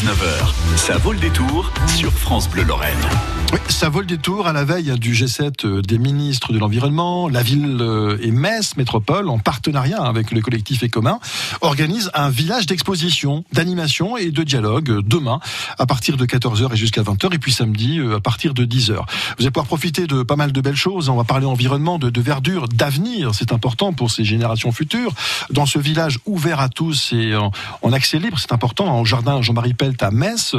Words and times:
19h, 0.00 0.78
ça 0.78 0.96
vaut 0.96 1.12
le 1.12 1.18
détour 1.18 1.70
sur 1.86 2.10
France 2.10 2.48
Bleu 2.48 2.62
Lorraine. 2.62 2.96
Oui, 3.52 3.58
ça 3.68 3.88
vaut 3.88 3.98
le 3.98 4.06
détour 4.06 4.46
à 4.46 4.52
la 4.52 4.64
veille 4.64 4.96
du 4.96 5.12
G7 5.12 5.66
euh, 5.66 5.82
des 5.82 5.98
ministres 5.98 6.52
de 6.52 6.58
l'Environnement. 6.58 7.28
La 7.28 7.42
ville 7.42 7.78
euh, 7.80 8.16
et 8.22 8.30
Metz 8.30 8.76
Métropole, 8.76 9.28
en 9.28 9.40
partenariat 9.40 10.00
avec 10.02 10.30
le 10.30 10.40
collectif 10.40 10.84
Et 10.84 10.88
Commun, 10.88 11.18
organise 11.60 12.12
un 12.14 12.30
village 12.30 12.66
d'exposition, 12.66 13.44
d'animation 13.52 14.16
et 14.16 14.30
de 14.30 14.44
dialogue 14.44 14.90
euh, 14.90 15.02
demain 15.04 15.40
à 15.78 15.86
partir 15.86 16.16
de 16.16 16.24
14h 16.24 16.72
et 16.72 16.76
jusqu'à 16.76 17.02
20h 17.02 17.34
et 17.34 17.38
puis 17.38 17.52
samedi 17.52 18.00
à 18.14 18.20
partir 18.20 18.54
de 18.54 18.64
10h. 18.64 18.94
Vous 18.94 19.04
allez 19.40 19.50
pouvoir 19.50 19.66
profiter 19.66 20.06
de 20.06 20.22
pas 20.22 20.36
mal 20.36 20.52
de 20.52 20.60
belles 20.60 20.76
choses. 20.76 21.08
On 21.08 21.16
va 21.16 21.24
parler 21.24 21.46
environnement, 21.46 21.98
de, 21.98 22.20
verdure, 22.20 22.68
d'avenir. 22.68 23.34
C'est 23.34 23.52
important 23.52 23.92
pour 23.92 24.12
ces 24.12 24.22
générations 24.22 24.70
futures. 24.70 25.12
Dans 25.50 25.66
ce 25.66 25.80
village 25.80 26.20
ouvert 26.24 26.60
à 26.60 26.68
tous 26.68 27.12
et 27.12 27.34
en, 27.34 27.92
accès 27.92 28.20
libre, 28.20 28.38
c'est 28.38 28.52
important, 28.52 29.00
au 29.00 29.04
jardin 29.04 29.42
Jean-Marie 29.42 29.74
À 30.00 30.10
Metz, 30.10 30.56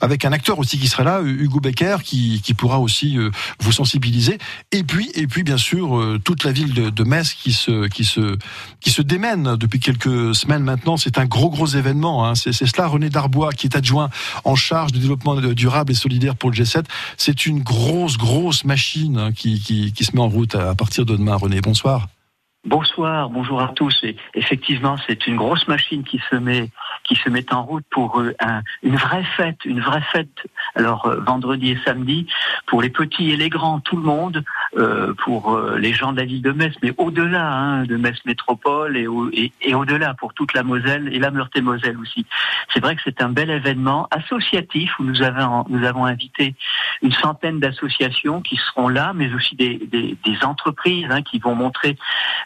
avec 0.00 0.24
un 0.24 0.32
acteur 0.32 0.58
aussi 0.58 0.78
qui 0.78 0.88
sera 0.88 1.02
là, 1.02 1.20
Hugo 1.22 1.60
Becker, 1.60 1.96
qui 2.02 2.16
qui, 2.42 2.54
pourra 2.54 2.78
aussi 2.78 3.18
euh, 3.18 3.30
vous 3.60 3.72
sensibiliser. 3.72 4.38
Et 4.72 4.82
puis, 4.82 5.10
et 5.14 5.26
puis 5.26 5.42
bien 5.42 5.56
sûr, 5.56 5.98
euh, 5.98 6.18
toute 6.22 6.44
la 6.44 6.52
ville 6.52 6.74
de, 6.74 7.04
Metz 7.04 7.34
qui 7.34 7.52
se, 7.52 7.86
qui 7.88 8.04
se, 8.04 8.36
qui 8.80 8.90
se 8.90 9.02
démène 9.02 9.56
depuis 9.56 9.80
quelques 9.80 10.34
semaines 10.34 10.62
maintenant. 10.62 10.96
C'est 10.96 11.18
un 11.18 11.26
gros, 11.26 11.50
gros 11.50 11.66
événement. 11.66 12.26
Hein. 12.26 12.34
C'est 12.34 12.52
cela, 12.52 12.86
René 12.88 13.10
Darbois, 13.10 13.52
qui 13.52 13.66
est 13.66 13.76
adjoint 13.76 14.10
en 14.44 14.56
charge 14.56 14.92
du 14.92 14.98
développement 14.98 15.36
durable 15.36 15.92
et 15.92 15.94
solidaire 15.94 16.36
pour 16.36 16.50
le 16.50 16.56
G7. 16.56 16.84
C'est 17.16 17.46
une 17.46 17.62
grosse, 17.62 18.16
grosse 18.16 18.64
machine 18.64 19.18
hein, 19.18 19.32
qui, 19.32 19.60
qui, 19.60 20.04
se 20.04 20.14
met 20.14 20.22
en 20.22 20.28
route 20.28 20.54
à 20.54 20.74
partir 20.74 21.04
de 21.06 21.16
demain. 21.16 21.36
René, 21.36 21.60
bonsoir. 21.60 22.08
Bonsoir, 22.64 23.30
bonjour 23.30 23.60
à 23.60 23.68
tous. 23.68 23.96
Et 24.02 24.16
effectivement, 24.34 24.96
c'est 25.06 25.28
une 25.28 25.36
grosse 25.36 25.68
machine 25.68 26.02
qui 26.02 26.20
se 26.28 26.34
met 26.34 26.70
qui 27.06 27.14
se 27.16 27.28
met 27.28 27.52
en 27.52 27.62
route 27.62 27.84
pour 27.90 28.20
euh, 28.20 28.34
un, 28.40 28.62
une 28.82 28.96
vraie 28.96 29.24
fête, 29.36 29.64
une 29.64 29.80
vraie 29.80 30.04
fête. 30.12 30.28
Alors 30.74 31.06
euh, 31.06 31.20
vendredi 31.20 31.70
et 31.70 31.78
samedi 31.84 32.26
pour 32.66 32.82
les 32.82 32.90
petits 32.90 33.30
et 33.30 33.36
les 33.36 33.48
grands, 33.48 33.80
tout 33.80 33.96
le 33.96 34.02
monde, 34.02 34.44
euh, 34.76 35.14
pour 35.24 35.54
euh, 35.54 35.78
les 35.78 35.92
gens 35.92 36.12
de 36.12 36.18
la 36.18 36.26
ville 36.26 36.42
de 36.42 36.52
Metz, 36.52 36.74
mais 36.82 36.92
au-delà 36.98 37.46
hein, 37.52 37.84
de 37.84 37.96
Metz 37.96 38.18
métropole 38.24 38.96
et, 38.96 39.06
au, 39.06 39.30
et, 39.32 39.52
et 39.62 39.74
au-delà 39.74 40.14
pour 40.14 40.34
toute 40.34 40.52
la 40.52 40.62
Moselle 40.62 41.08
et 41.12 41.18
la 41.18 41.30
Meurthe-et-Moselle 41.30 41.96
aussi. 41.98 42.26
C'est 42.72 42.80
vrai 42.80 42.96
que 42.96 43.02
c'est 43.04 43.22
un 43.22 43.28
bel 43.28 43.50
événement 43.50 44.08
associatif 44.10 44.98
où 44.98 45.04
nous 45.04 45.22
avons 45.22 45.64
nous 45.68 45.84
avons 45.84 46.04
invité 46.04 46.54
une 47.02 47.12
centaine 47.12 47.60
d'associations 47.60 48.40
qui 48.42 48.56
seront 48.56 48.88
là, 48.88 49.12
mais 49.14 49.32
aussi 49.34 49.56
des, 49.56 49.78
des, 49.90 50.16
entreprises 50.42 51.06
hein, 51.10 51.22
qui 51.22 51.38
vont 51.38 51.54
montrer 51.54 51.96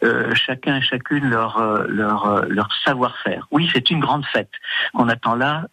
euh, 0.05 0.34
chacun 0.34 0.77
et 0.77 0.83
chacune 0.83 1.29
leur 1.29 1.59
euh, 1.59 1.84
leur, 1.89 2.27
euh, 2.27 2.43
leur 2.48 2.69
savoir-faire. 2.84 3.47
Oui, 3.51 3.69
c'est 3.73 3.91
une 3.91 4.01
grande 4.01 4.25
fête 4.27 4.51
qu'on 4.95 5.09
attend 5.09 5.34
là 5.34 5.67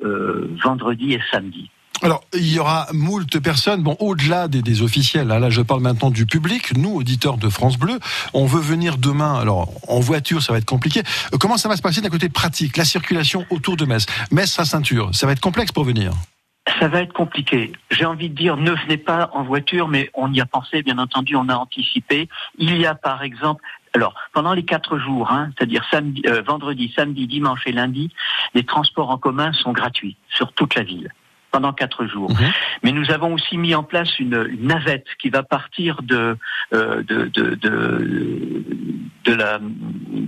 vendredi 0.63 1.13
et 1.13 1.21
samedi. 1.31 1.69
Alors, 2.03 2.23
il 2.33 2.53
y 2.53 2.59
aura 2.59 2.87
moult 2.93 3.39
personnes, 3.39 3.81
bon, 3.81 3.95
au-delà 3.99 4.47
des, 4.47 4.61
des, 4.61 4.83
officiels, 4.83 5.31
hein, 5.31 5.39
là 5.39 5.49
je 5.49 5.61
parle 5.61 5.81
maintenant 5.81 6.11
du 6.11 6.27
public, 6.27 6.77
nous, 6.77 6.93
auditeurs 6.93 7.37
de 7.37 7.49
France 7.49 7.77
Bleu, 7.77 7.99
on 8.33 8.45
veut 8.45 8.61
venir 8.61 8.97
demain, 8.97 9.39
alors 9.39 9.71
en 9.87 9.99
voiture 9.99 10.43
ça 10.43 10.53
va 10.53 10.59
être 10.59 10.65
compliqué. 10.65 11.01
Comment 11.39 11.57
ça 11.57 11.69
va 11.69 11.75
se 11.75 11.81
passer 11.81 12.01
d'un 12.01 12.09
côté 12.09 12.29
pratique, 12.29 12.77
la 12.77 12.85
circulation 12.85 13.45
autour 13.49 13.77
de 13.77 13.85
Metz? 13.85 14.05
Metz, 14.31 14.51
sa 14.51 14.65
ceinture, 14.65 15.09
ça 15.13 15.25
va 15.25 15.31
être 15.33 15.39
complexe 15.39 15.71
pour 15.71 15.85
venir 15.85 16.11
ça 16.79 16.87
va 16.87 17.01
être 17.01 17.13
compliqué. 17.13 17.71
J'ai 17.91 18.05
envie 18.05 18.29
de 18.29 18.35
dire, 18.35 18.57
ne 18.57 18.71
venez 18.71 18.97
pas 18.97 19.29
en 19.33 19.43
voiture, 19.43 19.87
mais 19.87 20.09
on 20.13 20.31
y 20.33 20.41
a 20.41 20.45
pensé, 20.45 20.83
bien 20.83 20.97
entendu, 20.97 21.35
on 21.35 21.49
a 21.49 21.55
anticipé. 21.55 22.29
Il 22.57 22.77
y 22.77 22.85
a 22.85 22.95
par 22.95 23.23
exemple 23.23 23.63
alors, 23.93 24.13
pendant 24.31 24.53
les 24.53 24.63
quatre 24.63 24.99
jours, 24.99 25.31
hein, 25.31 25.49
c'est-à-dire 25.57 25.83
samedi, 25.89 26.21
euh, 26.27 26.43
vendredi, 26.43 26.93
samedi, 26.95 27.25
dimanche 27.25 27.61
et 27.65 27.71
lundi, 27.71 28.11
les 28.53 28.63
transports 28.63 29.09
en 29.09 29.17
commun 29.17 29.53
sont 29.53 29.71
gratuits 29.71 30.17
sur 30.29 30.51
toute 30.53 30.75
la 30.75 30.83
ville 30.83 31.11
pendant 31.49 31.73
quatre 31.73 32.05
jours. 32.05 32.29
Mmh. 32.29 32.43
Mais 32.83 32.91
nous 32.91 33.09
avons 33.09 33.33
aussi 33.33 33.57
mis 33.57 33.73
en 33.73 33.81
place 33.81 34.19
une, 34.19 34.47
une 34.51 34.67
navette 34.67 35.07
qui 35.19 35.29
va 35.29 35.41
partir 35.41 36.03
de, 36.03 36.37
euh, 36.73 37.01
de, 37.01 37.25
de, 37.25 37.55
de, 37.55 38.65
de 39.23 39.33
la, 39.33 39.59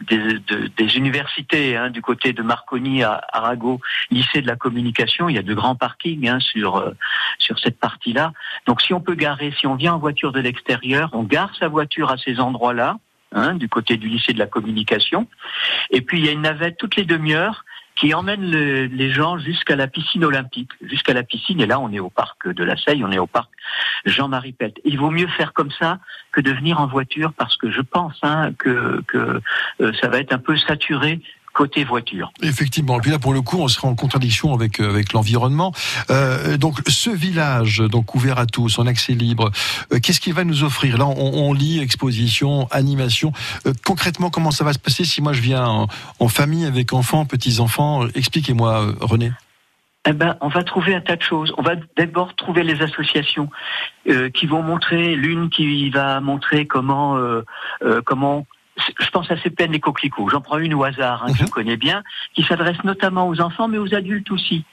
des, 0.07 0.97
universités, 0.97 1.77
hein, 1.77 1.89
du 1.89 2.01
côté 2.01 2.33
de 2.33 2.41
Marconi 2.41 3.03
à 3.03 3.21
Arago, 3.31 3.79
lycée 4.11 4.41
de 4.41 4.47
la 4.47 4.55
communication. 4.55 5.29
Il 5.29 5.35
y 5.35 5.39
a 5.39 5.43
de 5.43 5.53
grands 5.53 5.75
parkings 5.75 6.27
hein, 6.27 6.39
sur, 6.39 6.77
euh, 6.77 6.91
sur 7.37 7.59
cette 7.59 7.79
partie-là. 7.79 8.33
Donc 8.65 8.81
si 8.81 8.93
on 8.93 9.01
peut 9.01 9.15
garer, 9.15 9.53
si 9.57 9.67
on 9.67 9.75
vient 9.75 9.93
en 9.93 9.99
voiture 9.99 10.31
de 10.31 10.39
l'extérieur, 10.39 11.09
on 11.13 11.23
gare 11.23 11.55
sa 11.59 11.67
voiture 11.67 12.11
à 12.11 12.17
ces 12.17 12.39
endroits-là. 12.39 12.97
Hein, 13.31 13.53
du 13.53 13.69
côté 13.69 13.95
du 13.97 14.07
lycée 14.07 14.33
de 14.33 14.39
la 14.39 14.47
communication. 14.47 15.27
Et 15.91 16.01
puis 16.01 16.17
il 16.17 16.25
y 16.25 16.29
a 16.29 16.31
une 16.31 16.41
navette 16.41 16.77
toutes 16.79 16.95
les 16.95 17.05
demi-heures 17.05 17.63
qui 17.99 18.13
emmène 18.13 18.49
le, 18.49 18.85
les 18.85 19.11
gens 19.11 19.37
jusqu'à 19.37 19.75
la 19.75 19.87
piscine 19.87 20.23
olympique, 20.23 20.71
jusqu'à 20.81 21.13
la 21.13 21.23
piscine. 21.23 21.59
Et 21.59 21.65
là, 21.65 21.79
on 21.79 21.91
est 21.91 21.99
au 21.99 22.09
parc 22.09 22.47
de 22.47 22.63
la 22.63 22.77
Seille, 22.77 23.03
on 23.03 23.11
est 23.11 23.19
au 23.19 23.27
parc 23.27 23.49
Jean-Marie 24.05 24.53
Pelt. 24.53 24.79
Il 24.85 24.97
vaut 24.97 25.11
mieux 25.11 25.27
faire 25.27 25.51
comme 25.51 25.71
ça 25.71 25.99
que 26.31 26.39
de 26.39 26.51
venir 26.51 26.79
en 26.79 26.87
voiture 26.87 27.33
parce 27.33 27.57
que 27.57 27.69
je 27.69 27.81
pense 27.81 28.17
hein, 28.23 28.53
que, 28.57 29.01
que 29.07 29.41
euh, 29.81 29.91
ça 29.99 30.07
va 30.07 30.19
être 30.19 30.31
un 30.31 30.39
peu 30.39 30.55
saturé 30.55 31.19
côté 31.59 31.83
voiture. 31.83 32.31
Effectivement. 32.41 32.97
Et 32.97 33.01
puis 33.01 33.11
là, 33.11 33.19
pour 33.19 33.33
le 33.33 33.41
coup, 33.41 33.57
on 33.59 33.67
sera 33.67 33.89
en 33.89 33.95
contradiction 33.95 34.53
avec 34.53 34.79
euh, 34.79 34.89
avec 34.89 35.11
l'environnement. 35.11 35.73
Euh, 36.09 36.55
donc, 36.55 36.79
ce 36.87 37.09
village, 37.09 37.79
donc 37.79 38.15
ouvert 38.15 38.39
à 38.39 38.45
tous, 38.45 38.79
en 38.79 38.87
accès 38.87 39.11
libre, 39.11 39.51
euh, 39.91 39.99
qu'est-ce 40.01 40.21
qu'il 40.21 40.33
va 40.33 40.45
nous 40.45 40.63
offrir? 40.63 40.97
Là, 40.97 41.05
on, 41.05 41.49
on, 41.49 41.51
lit 41.51 41.79
exposition, 41.81 42.69
animation. 42.71 43.33
Euh, 43.65 43.73
concrètement, 43.85 44.29
comment 44.29 44.51
ça 44.51 44.63
va 44.63 44.71
se 44.71 44.79
passer 44.79 45.03
si 45.03 45.21
moi 45.21 45.33
je 45.33 45.41
viens 45.41 45.65
en, 45.65 45.87
en 46.19 46.27
famille 46.29 46.65
avec 46.65 46.93
enfants, 46.93 47.25
petits 47.25 47.59
enfants 47.59 48.07
Expliquez-moi, 48.15 48.95
René. 49.01 49.33
Eh 50.07 50.13
ben, 50.13 50.37
on 50.39 50.47
va 50.47 50.63
trouver 50.63 50.95
un 50.95 51.01
tas 51.01 51.17
de 51.17 51.21
choses. 51.21 51.53
On 51.57 51.61
va 51.61 51.75
d'abord 51.97 52.33
trouver 52.35 52.63
les 52.63 52.81
associations 52.81 53.49
euh, 54.07 54.29
qui 54.29 54.45
vont 54.45 54.63
montrer, 54.63 55.15
l'une 55.15 55.49
qui 55.49 55.89
va 55.89 56.21
montrer 56.21 56.65
comment 56.65 57.17
euh, 57.17 57.41
euh, 57.83 58.01
comment 58.05 58.47
je 58.99 59.09
pense 59.09 59.29
à 59.31 59.37
ces 59.41 59.49
peines 59.49 59.71
des 59.71 59.79
coquelicots. 59.79 60.29
J'en 60.29 60.41
prends 60.41 60.57
une 60.57 60.73
au 60.73 60.83
hasard, 60.83 61.23
hein, 61.23 61.31
que 61.31 61.37
je 61.37 61.45
connais 61.45 61.77
bien, 61.77 62.03
qui 62.33 62.43
s'adresse 62.43 62.83
notamment 62.83 63.27
aux 63.27 63.41
enfants, 63.41 63.67
mais 63.67 63.77
aux 63.77 63.93
adultes 63.93 64.31
aussi. 64.31 64.65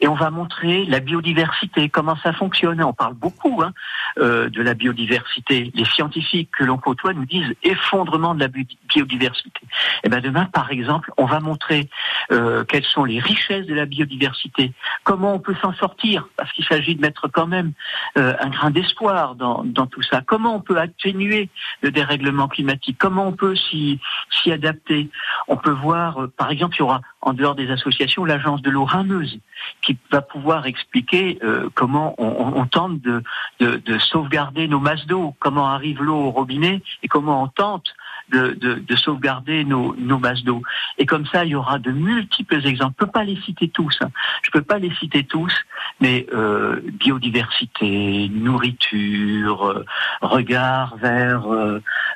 Et 0.00 0.08
on 0.08 0.14
va 0.14 0.30
montrer 0.30 0.84
la 0.86 1.00
biodiversité, 1.00 1.88
comment 1.88 2.16
ça 2.16 2.32
fonctionne. 2.32 2.82
On 2.82 2.92
parle 2.92 3.14
beaucoup 3.14 3.62
hein, 3.62 3.72
euh, 4.18 4.48
de 4.48 4.62
la 4.62 4.74
biodiversité. 4.74 5.70
Les 5.74 5.84
scientifiques 5.84 6.50
que 6.56 6.64
l'on 6.64 6.78
côtoie 6.78 7.12
nous 7.12 7.26
disent 7.26 7.54
effondrement 7.62 8.34
de 8.34 8.40
la 8.40 8.48
biodiversité. 8.48 9.60
Et 10.04 10.08
ben 10.08 10.20
demain, 10.20 10.46
par 10.46 10.70
exemple, 10.70 11.12
on 11.16 11.26
va 11.26 11.40
montrer 11.40 11.88
euh, 12.32 12.64
quelles 12.64 12.84
sont 12.84 13.04
les 13.04 13.18
richesses 13.18 13.66
de 13.66 13.74
la 13.74 13.86
biodiversité, 13.86 14.72
comment 15.04 15.34
on 15.34 15.38
peut 15.38 15.56
s'en 15.60 15.72
sortir, 15.74 16.28
parce 16.36 16.50
qu'il 16.52 16.64
s'agit 16.64 16.94
de 16.94 17.00
mettre 17.00 17.28
quand 17.28 17.46
même 17.46 17.72
euh, 18.16 18.34
un 18.40 18.48
grain 18.48 18.70
d'espoir 18.70 19.34
dans, 19.34 19.62
dans 19.64 19.86
tout 19.86 20.02
ça. 20.02 20.22
Comment 20.26 20.54
on 20.54 20.60
peut 20.60 20.78
atténuer 20.78 21.50
le 21.82 21.90
dérèglement 21.90 22.48
climatique, 22.48 22.96
comment 22.98 23.26
on 23.26 23.32
peut 23.32 23.54
s'y 23.56 24.00
adapter? 24.46 25.10
On 25.50 25.56
peut 25.56 25.72
voir, 25.72 26.22
euh, 26.22 26.26
par 26.28 26.52
exemple, 26.52 26.76
il 26.76 26.78
y 26.78 26.82
aura 26.82 27.00
en 27.20 27.32
dehors 27.32 27.56
des 27.56 27.72
associations 27.72 28.24
l'agence 28.24 28.62
de 28.62 28.70
l'eau 28.70 28.84
rameuse 28.84 29.40
qui 29.82 29.98
va 30.10 30.22
pouvoir 30.22 30.66
expliquer 30.66 31.38
euh, 31.42 31.68
comment 31.74 32.14
on, 32.18 32.64
tente 32.66 33.00
de, 33.00 33.22
de, 33.58 33.76
de, 33.76 33.98
sauvegarder 33.98 34.68
nos 34.68 34.78
masses 34.78 35.06
d'eau, 35.06 35.34
comment 35.40 35.66
arrive 35.66 36.02
l'eau 36.02 36.16
au 36.16 36.30
robinet 36.30 36.82
et 37.02 37.08
comment 37.08 37.42
on 37.42 37.48
tente 37.48 37.92
de, 38.30 38.52
de, 38.52 38.74
de 38.74 38.96
sauvegarder 38.96 39.64
nos, 39.64 39.92
masses 40.20 40.44
d'eau. 40.44 40.62
Et 40.98 41.04
comme 41.04 41.26
ça, 41.26 41.44
il 41.44 41.50
y 41.50 41.54
aura 41.56 41.80
de 41.80 41.90
multiples 41.90 42.64
exemples. 42.64 42.94
Je 43.00 43.04
peux 43.04 43.10
pas 43.10 43.24
les 43.24 43.40
citer 43.40 43.68
tous. 43.68 43.98
Hein. 44.02 44.10
Je 44.42 44.50
peux 44.52 44.62
pas 44.62 44.78
les 44.78 44.94
citer 44.94 45.24
tous, 45.24 45.52
mais 46.00 46.26
euh, 46.32 46.80
biodiversité, 46.92 48.30
nourriture, 48.32 49.84
regard 50.22 50.96
vers 50.96 51.42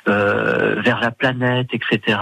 euh, 0.07 0.81
vers 0.81 0.99
la 0.99 1.11
planète, 1.11 1.69
etc. 1.73 2.19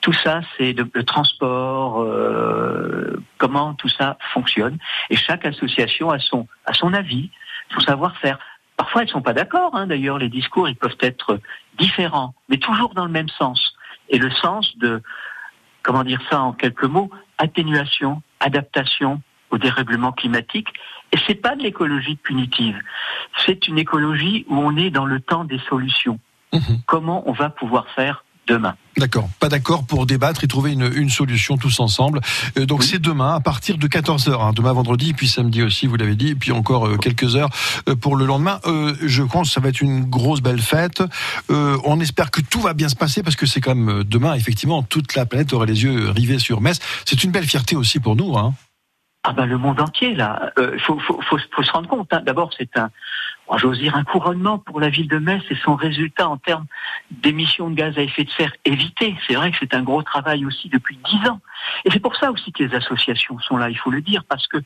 Tout 0.00 0.12
ça, 0.12 0.40
c'est 0.56 0.72
le 0.72 1.04
transport, 1.04 2.02
euh, 2.02 3.22
comment 3.38 3.74
tout 3.74 3.88
ça 3.88 4.18
fonctionne. 4.32 4.78
Et 5.10 5.16
chaque 5.16 5.44
association 5.44 6.10
a 6.10 6.18
son 6.18 6.48
a 6.66 6.74
son 6.74 6.92
avis, 6.92 7.30
son 7.72 7.80
savoir-faire. 7.80 8.38
Parfois, 8.76 9.02
elles 9.02 9.08
ne 9.08 9.12
sont 9.12 9.22
pas 9.22 9.32
d'accord. 9.32 9.74
Hein, 9.74 9.86
D'ailleurs, 9.86 10.18
les 10.18 10.28
discours, 10.28 10.68
ils 10.68 10.74
peuvent 10.74 10.96
être 11.00 11.38
différents, 11.78 12.34
mais 12.48 12.56
toujours 12.56 12.94
dans 12.94 13.04
le 13.04 13.12
même 13.12 13.28
sens. 13.28 13.74
Et 14.08 14.18
le 14.18 14.30
sens 14.30 14.76
de, 14.78 15.02
comment 15.82 16.02
dire 16.02 16.20
ça 16.30 16.40
en 16.40 16.52
quelques 16.52 16.84
mots, 16.84 17.10
atténuation, 17.38 18.22
adaptation 18.40 19.22
au 19.50 19.58
dérèglement 19.58 20.12
climatique. 20.12 20.68
Et 21.12 21.18
c'est 21.26 21.34
pas 21.34 21.56
de 21.56 21.62
l'écologie 21.62 22.16
punitive. 22.16 22.78
C'est 23.44 23.68
une 23.68 23.78
écologie 23.78 24.46
où 24.48 24.56
on 24.56 24.76
est 24.76 24.90
dans 24.90 25.06
le 25.06 25.20
temps 25.20 25.44
des 25.44 25.60
solutions. 25.68 26.18
Mmh. 26.52 26.58
Comment 26.86 27.22
on 27.28 27.32
va 27.32 27.50
pouvoir 27.50 27.86
faire 27.94 28.24
demain. 28.50 28.74
D'accord, 28.96 29.28
pas 29.38 29.48
d'accord 29.48 29.86
pour 29.86 30.06
débattre 30.06 30.44
et 30.44 30.48
trouver 30.48 30.72
une, 30.72 30.90
une 30.94 31.08
solution 31.08 31.56
tous 31.56 31.80
ensemble. 31.80 32.20
Euh, 32.58 32.66
donc 32.66 32.80
oui. 32.80 32.86
c'est 32.86 32.98
demain 32.98 33.34
à 33.36 33.40
partir 33.40 33.78
de 33.78 33.86
14h, 33.86 34.40
hein, 34.40 34.52
demain 34.54 34.72
vendredi, 34.72 35.14
puis 35.14 35.28
samedi 35.28 35.62
aussi, 35.62 35.86
vous 35.86 35.96
l'avez 35.96 36.16
dit, 36.16 36.30
et 36.30 36.34
puis 36.34 36.52
encore 36.52 36.86
euh, 36.86 36.96
quelques 36.96 37.36
heures 37.36 37.50
euh, 37.88 37.94
pour 37.94 38.16
le 38.16 38.26
lendemain. 38.26 38.60
Je 39.02 39.22
pense 39.22 39.48
que 39.48 39.54
ça 39.54 39.60
va 39.60 39.68
être 39.68 39.80
une 39.80 40.04
grosse 40.04 40.40
belle 40.40 40.60
fête. 40.60 41.02
On 41.48 42.00
espère 42.00 42.30
que 42.30 42.40
tout 42.40 42.60
va 42.60 42.74
bien 42.74 42.88
se 42.88 42.96
passer 42.96 43.22
parce 43.22 43.36
que 43.36 43.46
c'est 43.46 43.60
quand 43.60 43.74
même 43.74 44.04
demain, 44.04 44.34
effectivement, 44.34 44.82
toute 44.82 45.14
la 45.14 45.26
planète 45.26 45.52
aura 45.52 45.66
les 45.66 45.84
yeux 45.84 46.10
rivés 46.10 46.38
sur 46.38 46.60
Metz. 46.60 46.78
C'est 47.04 47.22
une 47.24 47.30
belle 47.30 47.44
fierté 47.44 47.76
aussi 47.76 48.00
pour 48.00 48.16
nous. 48.16 48.36
Hein. 48.36 48.54
ah 49.24 49.32
ben 49.32 49.46
le 49.46 49.58
monde 49.58 49.80
entier 49.80 50.14
là, 50.14 50.52
il 50.58 50.80
faut, 50.80 50.98
faut, 50.98 51.20
faut, 51.28 51.38
faut, 51.54 51.62
se 51.62 51.72
rendre 51.72 51.88
compte. 51.88 52.12
Hein. 52.12 52.22
D'abord, 52.24 52.50
c'est 52.56 52.76
un, 52.76 52.90
j'ose 53.58 53.78
dire 53.78 53.96
un 53.96 54.04
couronnement 54.04 54.58
pour 54.58 54.80
la 54.80 54.88
ville 54.88 55.08
de 55.08 55.18
Metz 55.18 55.42
et 55.50 55.56
son 55.56 55.74
résultat 55.74 56.28
en 56.28 56.36
termes 56.36 56.66
d'émissions 57.10 57.70
de 57.70 57.74
gaz 57.74 57.98
à 57.98 58.02
effet 58.02 58.24
de 58.24 58.30
serre 58.30 58.52
évitées. 58.64 59.16
C'est 59.26 59.34
vrai 59.34 59.50
que 59.50 59.56
c'est 59.60 59.74
un 59.74 59.82
gros 59.82 60.02
travail 60.02 60.44
aussi 60.44 60.68
depuis 60.68 60.98
dix 61.04 61.28
ans. 61.28 61.40
Et 61.84 61.90
c'est 61.90 62.00
pour 62.00 62.16
ça 62.16 62.30
aussi 62.30 62.52
que 62.52 62.62
les 62.62 62.74
associations 62.74 63.38
sont 63.40 63.56
là, 63.56 63.70
il 63.70 63.78
faut 63.78 63.90
le 63.90 64.00
dire, 64.00 64.24
parce 64.24 64.46
que 64.46 64.58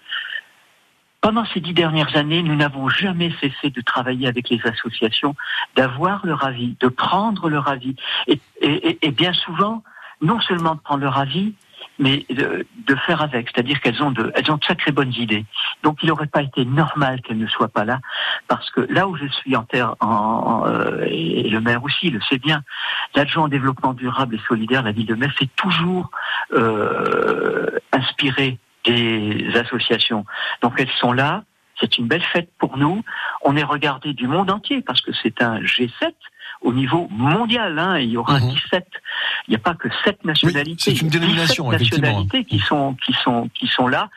pendant 1.20 1.46
ces 1.46 1.60
dix 1.60 1.72
dernières 1.72 2.14
années, 2.16 2.42
nous 2.42 2.54
n'avons 2.54 2.90
jamais 2.90 3.32
cessé 3.40 3.70
de 3.70 3.81
travailler 3.81 4.28
avec 4.28 4.50
les 4.50 4.60
associations, 4.66 5.34
d'avoir 5.75 6.26
leur 6.26 6.44
avis, 6.44 6.76
de 6.81 6.88
prendre 6.88 7.48
leur 7.48 7.69
avis. 7.69 7.96
Et, 8.26 8.38
et, 8.60 8.98
et 9.00 9.10
bien 9.10 9.32
souvent, 9.32 9.82
non 10.20 10.40
seulement 10.40 10.75
de 10.75 10.81
prendre 10.81 11.02
leur 11.02 11.16
avis, 11.16 11.54
mais 11.99 12.25
de, 12.31 12.67
de 12.87 12.94
faire 12.96 13.23
avec. 13.23 13.49
C'est-à-dire 13.52 13.81
qu'elles 13.81 14.02
ont 14.02 14.11
de, 14.11 14.32
elles 14.35 14.50
ont 14.50 14.56
de 14.56 14.64
sacrées 14.64 14.93
bonnes 14.93 15.12
idées. 15.12 15.44
Donc 15.82 15.99
il 16.02 16.08
n'aurait 16.08 16.26
pas 16.26 16.43
été 16.43 16.64
normal 16.64 17.20
qu'elles 17.23 17.38
ne 17.38 17.46
soient 17.46 17.69
pas 17.69 17.85
là, 17.85 18.00
parce 18.49 18.70
que 18.70 18.81
là 18.91 19.06
où 19.08 19.17
je 19.17 19.26
suis 19.26 19.56
en 19.56 19.62
terre, 19.62 19.94
en, 20.00 20.64
euh, 20.67 21.05
et 21.06 21.49
le 21.49 21.61
maire 21.61 21.85
aussi 21.85 22.11
le 22.11 22.20
sait 22.23 22.38
bien, 22.38 22.62
l'adjoint 23.14 23.49
développement 23.49 23.94
durable 23.94 24.37
et 24.37 24.41
solidaire, 24.49 24.82
la 24.82 24.93
ville 24.93 25.06
de 25.06 25.14
Metz, 25.14 25.32
est 25.41 25.55
toujours 25.56 26.11
euh, 26.52 27.79
inspiré 27.93 28.58
des 28.85 29.50
associations. 29.55 30.25
Donc 30.62 30.75
elles 30.79 30.91
sont 31.00 31.12
là. 31.12 31.44
C'est 31.81 31.99
une 31.99 32.06
belle 32.06 32.23
fête 32.23 32.50
pour 32.58 32.76
nous. 32.79 33.02
On 33.43 33.56
est 33.56 33.64
regardé 33.64 34.12
du 34.12 34.29
monde 34.29 34.50
entier 34.50 34.81
parce 34.81 35.00
que 35.00 35.11
c'est 35.23 35.43
un 35.43 35.61
G7 35.61 36.12
au 36.61 36.73
niveau 36.73 37.08
mondial. 37.11 37.79
Hein, 37.79 37.99
il 37.99 38.11
y 38.11 38.17
aura 38.17 38.38
17. 38.41 38.87
Il 39.46 39.50
n'y 39.50 39.56
a 39.56 39.61
pas 39.61 39.75
que 39.75 39.88
7 40.05 40.25
nationalités. 40.25 40.94
c'est 40.94 41.00
une 41.00 41.08
dénomination, 41.08 41.70
nationalités 41.70 42.44
qui 42.44 42.58
sont, 42.58 42.96
qui 43.05 43.12
sont, 43.12 43.50
qui 43.55 43.67
sont 43.67 43.88
là. 43.88 44.08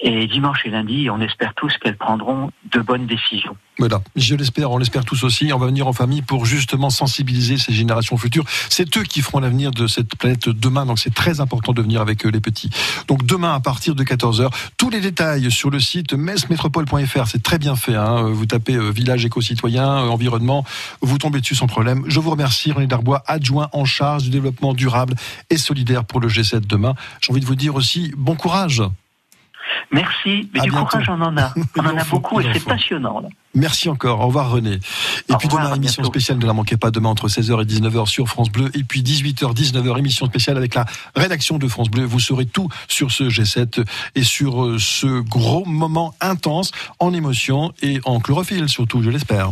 Et 0.00 0.26
dimanche 0.26 0.60
et 0.66 0.70
lundi, 0.70 1.08
on 1.10 1.20
espère 1.20 1.54
tous 1.54 1.72
qu'elles 1.78 1.96
prendront 1.96 2.50
de 2.70 2.80
bonnes 2.80 3.06
décisions. 3.06 3.56
Voilà, 3.78 4.02
je 4.14 4.34
l'espère, 4.34 4.70
on 4.70 4.78
l'espère 4.78 5.04
tous 5.04 5.24
aussi. 5.24 5.52
On 5.52 5.58
va 5.58 5.66
venir 5.66 5.86
en 5.86 5.92
famille 5.92 6.22
pour 6.22 6.44
justement 6.44 6.90
sensibiliser 6.90 7.56
ces 7.56 7.72
générations 7.72 8.16
futures. 8.18 8.44
C'est 8.68 8.94
eux 8.96 9.02
qui 9.02 9.22
feront 9.22 9.40
l'avenir 9.40 9.70
de 9.70 9.86
cette 9.86 10.16
planète 10.16 10.48
demain, 10.50 10.84
donc 10.84 10.98
c'est 10.98 11.14
très 11.14 11.40
important 11.40 11.72
de 11.72 11.80
venir 11.80 12.00
avec 12.02 12.24
les 12.24 12.40
petits. 12.40 12.70
Donc 13.08 13.24
demain 13.24 13.54
à 13.54 13.60
partir 13.60 13.94
de 13.94 14.04
14h, 14.04 14.50
tous 14.76 14.90
les 14.90 15.00
détails 15.00 15.50
sur 15.50 15.70
le 15.70 15.80
site 15.80 16.12
messmétropole.fr, 16.12 17.26
c'est 17.26 17.42
très 17.42 17.58
bien 17.58 17.76
fait. 17.76 17.94
Hein. 17.94 18.30
Vous 18.30 18.46
tapez 18.46 18.76
euh, 18.76 18.90
village 18.90 19.24
éco-citoyen, 19.24 20.04
euh, 20.04 20.08
environnement, 20.08 20.64
vous 21.00 21.18
tombez 21.18 21.40
dessus 21.40 21.54
sans 21.54 21.66
problème. 21.66 22.04
Je 22.06 22.20
vous 22.20 22.30
remercie, 22.30 22.72
René 22.72 22.86
Darbois, 22.86 23.22
adjoint 23.26 23.68
en 23.72 23.84
charge 23.84 24.24
du 24.24 24.30
développement 24.30 24.74
durable 24.74 25.14
et 25.48 25.56
solidaire 25.56 26.04
pour 26.04 26.20
le 26.20 26.28
G7 26.28 26.66
demain. 26.66 26.94
J'ai 27.20 27.32
envie 27.32 27.40
de 27.40 27.46
vous 27.46 27.54
dire 27.54 27.74
aussi 27.74 28.12
bon 28.16 28.36
courage. 28.36 28.82
Merci, 29.90 30.48
mais 30.52 30.60
du 30.60 30.70
courage 30.72 31.08
on 31.08 31.20
en 31.20 31.36
a. 31.36 31.54
On 31.78 31.86
en 31.86 31.96
a 31.96 32.04
beaucoup 32.04 32.40
et 32.40 32.46
c'est 32.52 32.64
passionnant. 32.64 33.22
Merci 33.54 33.88
encore. 33.88 34.20
Au 34.20 34.26
revoir 34.26 34.50
René. 34.50 34.80
Et 35.28 35.34
puis 35.38 35.48
demain, 35.48 35.74
émission 35.74 36.04
spéciale, 36.04 36.38
ne 36.38 36.46
la 36.46 36.52
manquez 36.52 36.76
pas 36.76 36.90
demain 36.90 37.10
entre 37.10 37.28
16h 37.28 37.62
et 37.62 37.64
19h 37.64 38.06
sur 38.06 38.28
France 38.28 38.50
Bleu. 38.50 38.70
Et 38.74 38.82
puis 38.82 39.02
18h, 39.02 39.54
19h, 39.54 39.98
émission 39.98 40.26
spéciale 40.26 40.56
avec 40.56 40.74
la 40.74 40.84
rédaction 41.14 41.58
de 41.58 41.68
France 41.68 41.90
Bleu. 41.90 42.04
Vous 42.04 42.20
saurez 42.20 42.46
tout 42.46 42.68
sur 42.88 43.10
ce 43.10 43.24
G7 43.24 43.84
et 44.14 44.22
sur 44.22 44.64
euh, 44.64 44.78
ce 44.78 45.20
gros 45.20 45.64
moment 45.64 46.14
intense 46.20 46.72
en 46.98 47.12
émotion 47.12 47.72
et 47.82 48.00
en 48.04 48.20
chlorophylle 48.20 48.68
surtout, 48.68 49.02
je 49.02 49.10
l'espère. 49.10 49.50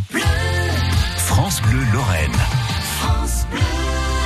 France 1.17 1.63
Bleu 1.63 1.81
Lorraine. 1.93 2.64